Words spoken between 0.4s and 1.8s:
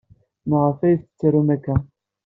Maɣef ay tettarum akka?